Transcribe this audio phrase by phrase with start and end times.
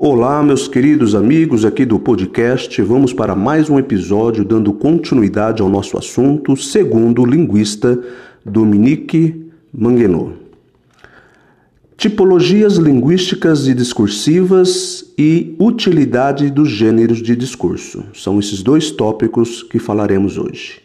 [0.00, 2.80] Olá, meus queridos amigos aqui do podcast.
[2.82, 8.00] Vamos para mais um episódio dando continuidade ao nosso assunto, segundo o linguista
[8.46, 10.34] Dominique Manguenot.
[11.96, 18.04] Tipologias linguísticas e discursivas e utilidade dos gêneros de discurso.
[18.14, 20.80] São esses dois tópicos que falaremos hoje.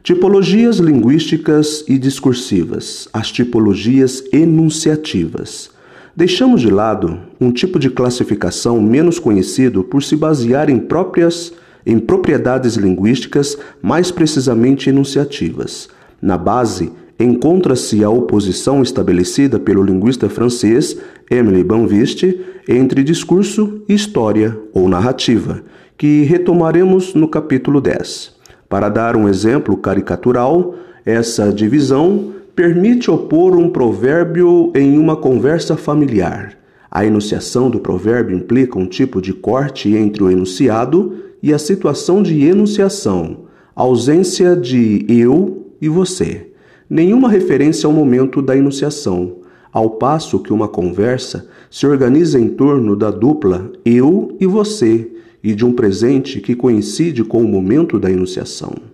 [0.00, 5.73] Tipologias linguísticas e discursivas, as tipologias enunciativas.
[6.16, 11.52] Deixamos de lado um tipo de classificação menos conhecido por se basear em próprias
[11.86, 15.88] em propriedades linguísticas, mais precisamente enunciativas.
[16.22, 20.96] Na base encontra-se a oposição estabelecida pelo linguista francês
[21.30, 25.62] Emile Banviste entre discurso e história ou narrativa,
[25.98, 28.34] que retomaremos no capítulo 10.
[28.68, 36.56] Para dar um exemplo caricatural, essa divisão permite opor um provérbio em uma conversa familiar.
[36.88, 42.22] A enunciação do provérbio implica um tipo de corte entre o enunciado e a situação
[42.22, 46.52] de enunciação, ausência de eu e você.
[46.88, 49.38] Nenhuma referência ao momento da enunciação,
[49.72, 55.10] ao passo que uma conversa se organiza em torno da dupla eu e você
[55.42, 58.93] e de um presente que coincide com o momento da enunciação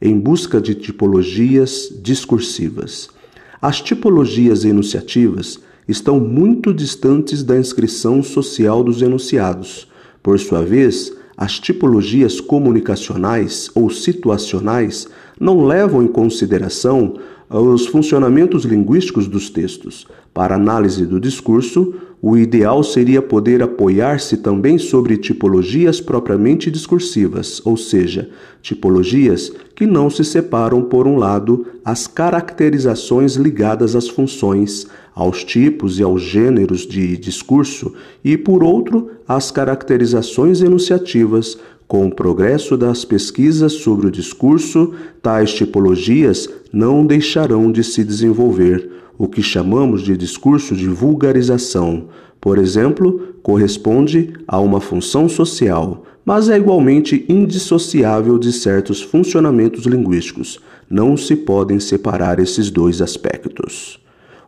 [0.00, 3.08] em busca de tipologias discursivas.
[3.60, 9.88] As tipologias enunciativas estão muito distantes da inscrição social dos enunciados.
[10.22, 17.14] Por sua vez, as tipologias comunicacionais ou situacionais não levam em consideração
[17.60, 20.06] os funcionamentos linguísticos dos textos.
[20.32, 27.76] Para análise do discurso, o ideal seria poder apoiar-se também sobre tipologias propriamente discursivas, ou
[27.76, 28.30] seja,
[28.62, 36.00] tipologias que não se separam, por um lado, as caracterizações ligadas às funções, aos tipos
[36.00, 37.92] e aos gêneros de discurso,
[38.24, 45.52] e, por outro, as caracterizações enunciativas, com o progresso das pesquisas sobre o discurso, tais
[45.52, 52.08] tipologias não deixarão de se desenvolver o que chamamos de discurso de vulgarização,
[52.40, 60.60] por exemplo, corresponde a uma função social, mas é igualmente indissociável de certos funcionamentos linguísticos.
[60.90, 64.03] Não se podem separar esses dois aspectos.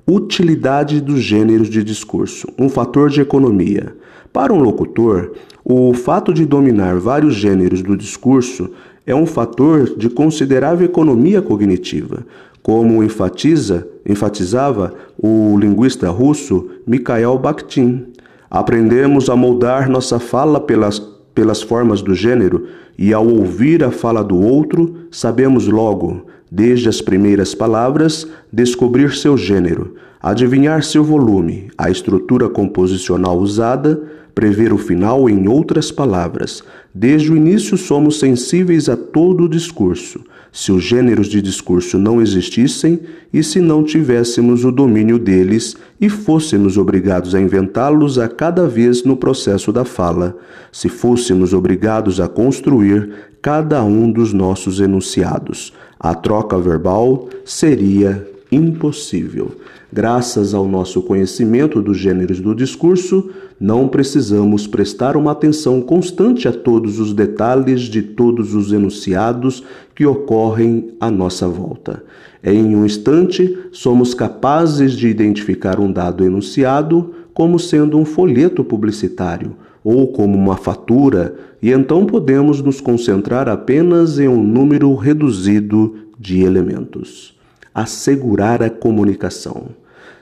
[0.09, 3.93] Utilidade dos gêneros de discurso, um fator de economia.
[4.33, 5.33] Para um locutor,
[5.65, 8.71] o fato de dominar vários gêneros do discurso
[9.05, 12.25] é um fator de considerável economia cognitiva,
[12.63, 18.07] como enfatiza, enfatizava o linguista russo Mikhail Bakhtin.
[18.49, 21.01] Aprendemos a moldar nossa fala pelas,
[21.35, 27.03] pelas formas do gênero e, ao ouvir a fala do outro, sabemos logo, desde as
[27.03, 34.03] primeiras palavras, descobrir seu gênero, adivinhar seu volume, a estrutura composicional usada,
[34.35, 36.65] prever o final em outras palavras.
[36.95, 40.25] Desde o início somos sensíveis a todo o discurso
[40.57, 42.99] se os gêneros de discurso não existissem
[43.31, 49.05] e se não tivéssemos o domínio deles e fôssemos obrigados a inventá-los a cada vez
[49.05, 50.35] no processo da fala,
[50.73, 53.11] se fôssemos obrigados a construir
[53.43, 55.75] cada um dos nossos enunciados.
[56.01, 59.53] A troca verbal seria impossível.
[59.93, 63.31] Graças ao nosso conhecimento dos gêneros do discurso,
[63.61, 69.63] não precisamos prestar uma atenção constante a todos os detalhes de todos os enunciados
[69.95, 72.03] que ocorrem à nossa volta.
[72.43, 79.57] Em um instante, somos capazes de identificar um dado enunciado como sendo um folheto publicitário
[79.85, 86.41] ou como uma fatura, e então podemos nos concentrar apenas em um número reduzido de
[86.41, 87.36] elementos.
[87.79, 89.67] Assegurar a comunicação.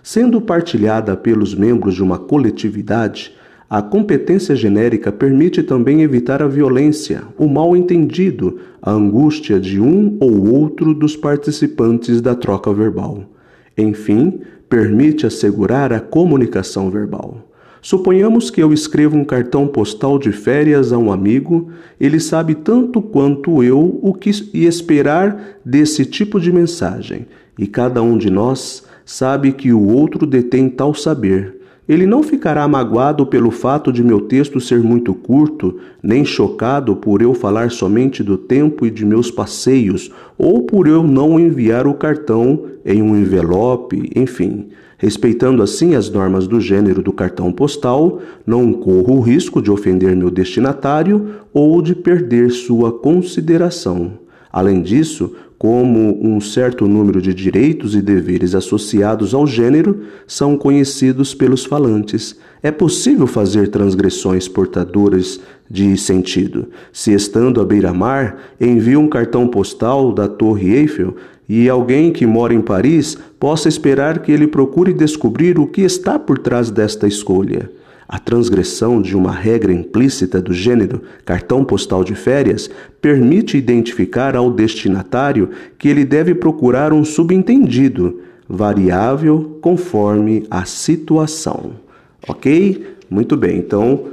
[0.03, 3.32] Sendo partilhada pelos membros de uma coletividade,
[3.70, 10.53] a competência genérica permite também evitar a violência, o mal-entendido, a angústia de um ou
[10.53, 13.22] outro dos participantes da troca verbal.
[13.78, 17.53] Enfim, permite assegurar a comunicação verbal.
[17.84, 21.69] Suponhamos que eu escrevo um cartão postal de férias a um amigo,
[22.01, 27.27] ele sabe tanto quanto eu o que esperar desse tipo de mensagem,
[27.59, 31.60] e cada um de nós sabe que o outro detém tal saber.
[31.86, 37.21] Ele não ficará magoado pelo fato de meu texto ser muito curto, nem chocado por
[37.21, 41.92] eu falar somente do tempo e de meus passeios, ou por eu não enviar o
[41.92, 44.71] cartão em um envelope, enfim.
[45.04, 50.16] Respeitando assim as normas do gênero do cartão postal, não corro o risco de ofender
[50.16, 54.12] meu destinatário ou de perder sua consideração.
[54.51, 61.34] Além disso, como um certo número de direitos e deveres associados ao gênero, são conhecidos
[61.34, 62.39] pelos falantes.
[62.62, 65.39] É possível fazer transgressões portadoras
[65.71, 66.68] de sentido.
[66.91, 71.15] Se estando à beira-mar, envia um cartão postal da Torre Eiffel
[71.49, 76.19] e alguém que mora em Paris possa esperar que ele procure descobrir o que está
[76.19, 77.71] por trás desta escolha.
[78.07, 82.71] A transgressão de uma regra implícita do gênero cartão postal de férias
[83.01, 91.73] permite identificar ao destinatário que ele deve procurar um subentendido, variável conforme a situação.
[92.29, 92.95] Ok?
[93.09, 94.05] Muito bem, então,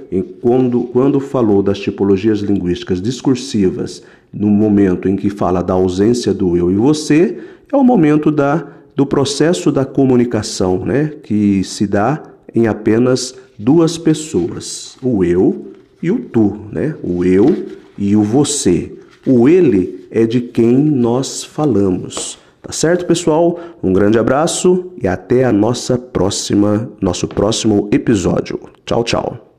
[0.42, 6.56] quando, quando falou das tipologias linguísticas discursivas, no momento em que fala da ausência do
[6.56, 7.38] eu e você,
[7.72, 11.14] é o momento da, do processo da comunicação, né?
[11.24, 12.22] que se dá
[12.54, 16.96] em apenas duas pessoas, o eu e o tu, né?
[17.04, 17.56] O eu
[17.98, 18.92] e o você.
[19.26, 22.40] O ele é de quem nós falamos.
[22.62, 23.60] Tá certo, pessoal?
[23.82, 28.60] Um grande abraço e até a nossa próxima, nosso próximo episódio.
[28.86, 29.51] Tchau, tchau.